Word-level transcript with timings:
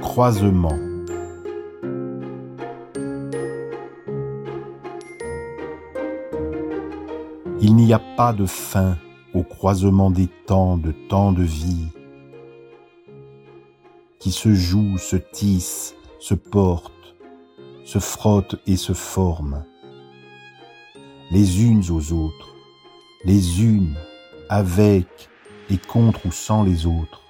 Croisement. 0.00 0.78
Il 7.60 7.74
n'y 7.74 7.92
a 7.92 7.98
pas 8.16 8.32
de 8.32 8.46
fin 8.46 8.98
au 9.34 9.42
croisement 9.42 10.10
des 10.10 10.28
temps, 10.46 10.76
de 10.76 10.92
temps 11.08 11.32
de 11.32 11.42
vie, 11.42 11.88
qui 14.18 14.30
se 14.30 14.52
jouent, 14.52 14.98
se 14.98 15.16
tissent, 15.16 15.94
se 16.20 16.34
portent, 16.34 16.92
se 17.84 17.98
frottent 17.98 18.56
et 18.66 18.76
se 18.76 18.92
forment, 18.92 19.64
les 21.30 21.64
unes 21.64 21.82
aux 21.90 22.12
autres, 22.12 22.54
les 23.24 23.64
unes 23.64 23.96
avec 24.48 25.30
et 25.70 25.78
contre 25.78 26.26
ou 26.26 26.32
sans 26.32 26.62
les 26.62 26.86
autres, 26.86 27.23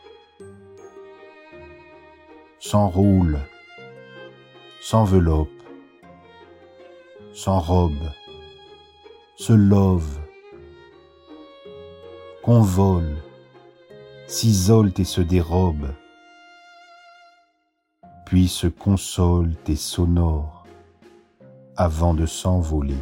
s'enroulent, 2.67 3.41
s'enveloppent, 4.81 5.51
s'enrobent, 7.35 8.11
se 9.37 9.53
lovent, 9.53 10.23
convolent, 12.43 13.19
s'isolent 14.27 14.95
et 14.97 15.05
se 15.05 15.21
dérobent, 15.21 15.93
puis 18.25 18.49
se 18.49 18.67
consolent 18.67 19.59
et 19.69 19.77
s'honorent 19.77 20.65
avant 21.77 22.15
de 22.15 22.25
s'envoler. 22.25 22.97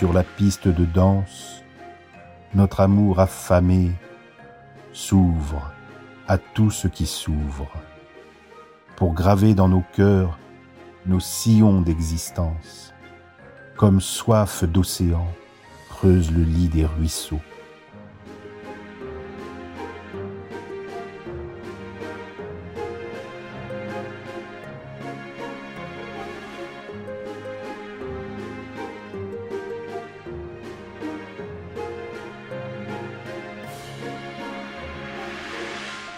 Sur 0.00 0.14
la 0.14 0.24
piste 0.24 0.66
de 0.66 0.86
danse, 0.86 1.62
notre 2.54 2.80
amour 2.80 3.20
affamé 3.20 3.90
s'ouvre 4.94 5.72
à 6.26 6.38
tout 6.38 6.70
ce 6.70 6.88
qui 6.88 7.04
s'ouvre, 7.04 7.70
pour 8.96 9.12
graver 9.12 9.52
dans 9.52 9.68
nos 9.68 9.84
cœurs 9.94 10.38
nos 11.04 11.20
sillons 11.20 11.82
d'existence, 11.82 12.94
comme 13.76 14.00
soif 14.00 14.64
d'océan 14.64 15.28
creuse 15.90 16.32
le 16.32 16.44
lit 16.44 16.68
des 16.68 16.86
ruisseaux. 16.86 17.42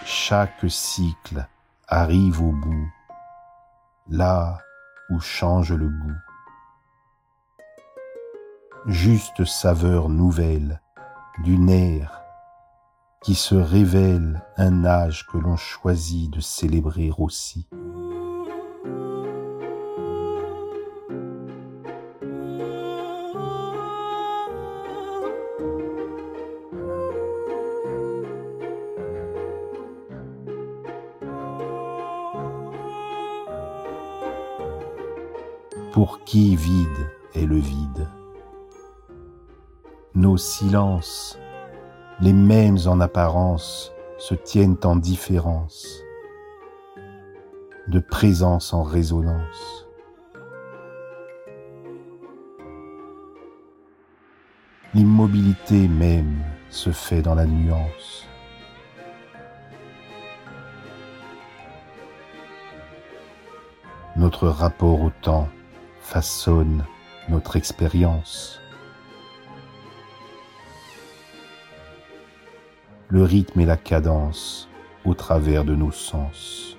Chaque 0.05 0.69
cycle 0.69 1.47
arrive 1.87 2.41
au 2.41 2.51
bout, 2.51 2.91
là 4.09 4.59
où 5.09 5.19
change 5.19 5.71
le 5.71 5.87
goût. 5.87 6.19
Juste 8.85 9.45
saveur 9.45 10.09
nouvelle 10.09 10.81
d'une 11.43 11.69
ère 11.69 12.21
qui 13.23 13.33
se 13.33 13.55
révèle 13.55 14.43
un 14.57 14.83
âge 14.83 15.25
que 15.27 15.37
l'on 15.37 15.55
choisit 15.55 16.29
de 16.29 16.41
célébrer 16.41 17.11
aussi. 17.17 17.69
Pour 35.93 36.23
qui 36.23 36.55
vide 36.55 37.11
est 37.35 37.45
le 37.45 37.57
vide 37.57 38.07
Nos 40.15 40.37
silences, 40.37 41.37
les 42.19 42.33
mêmes 42.33 42.79
en 42.87 42.99
apparence, 42.99 43.93
se 44.17 44.33
tiennent 44.33 44.79
en 44.85 44.95
différence, 44.95 46.01
de 47.87 47.99
présence 47.99 48.73
en 48.73 48.81
résonance. 48.81 49.87
L'immobilité 54.95 55.87
même 55.87 56.41
se 56.71 56.89
fait 56.89 57.21
dans 57.21 57.35
la 57.35 57.45
nuance. 57.45 58.27
Notre 64.15 64.47
rapport 64.47 64.99
au 64.99 65.11
temps 65.21 65.47
façonne 66.03 66.85
notre 67.29 67.55
expérience. 67.55 68.61
Le 73.07 73.23
rythme 73.23 73.61
et 73.61 73.65
la 73.65 73.77
cadence 73.77 74.69
au 75.05 75.13
travers 75.13 75.63
de 75.63 75.75
nos 75.75 75.91
sens. 75.91 76.77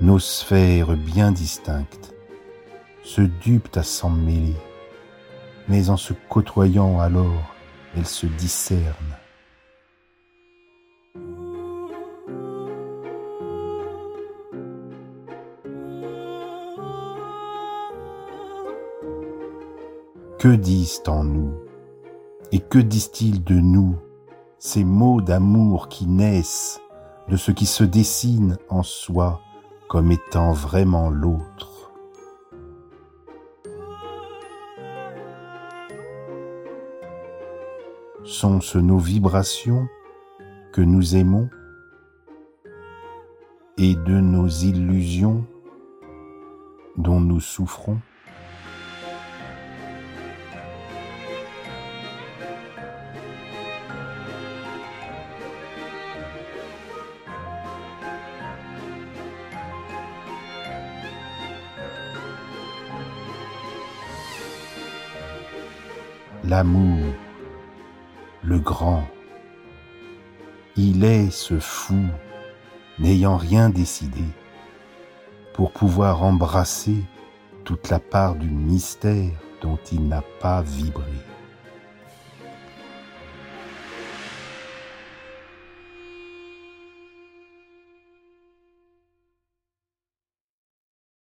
Nos 0.00 0.18
sphères 0.18 0.96
bien 0.96 1.32
distinctes 1.32 2.14
se 3.02 3.22
dupent 3.22 3.76
à 3.76 3.82
s'en 3.82 4.10
mêler, 4.10 4.56
mais 5.68 5.90
en 5.90 5.96
se 5.96 6.12
côtoyant 6.28 7.00
alors, 7.00 7.54
elles 7.96 8.06
se 8.06 8.26
discernent. 8.26 9.16
Que 20.46 20.54
disent 20.54 21.02
en 21.08 21.24
nous? 21.24 21.54
Et 22.52 22.60
que 22.60 22.78
disent-ils 22.78 23.42
de 23.42 23.56
nous 23.56 23.96
ces 24.60 24.84
mots 24.84 25.20
d'amour 25.20 25.88
qui 25.88 26.06
naissent 26.06 26.80
de 27.26 27.36
ce 27.36 27.50
qui 27.50 27.66
se 27.66 27.82
dessine 27.82 28.56
en 28.68 28.84
soi 28.84 29.40
comme 29.88 30.12
étant 30.12 30.52
vraiment 30.52 31.10
l'autre? 31.10 31.90
Sont-ce 38.22 38.78
nos 38.78 38.98
vibrations 38.98 39.88
que 40.72 40.80
nous 40.80 41.16
aimons 41.16 41.50
et 43.78 43.96
de 43.96 44.20
nos 44.20 44.46
illusions 44.46 45.44
dont 46.96 47.18
nous 47.18 47.40
souffrons? 47.40 47.98
L'amour, 66.46 67.00
le 68.44 68.60
grand. 68.60 69.04
Il 70.76 71.04
est 71.04 71.30
ce 71.30 71.58
fou, 71.58 72.04
n'ayant 73.00 73.36
rien 73.36 73.68
décidé, 73.68 74.22
pour 75.54 75.72
pouvoir 75.72 76.22
embrasser 76.22 77.02
toute 77.64 77.88
la 77.90 77.98
part 77.98 78.36
du 78.36 78.48
mystère 78.48 79.32
dont 79.60 79.78
il 79.90 80.06
n'a 80.06 80.22
pas 80.40 80.62
vibré. 80.62 81.02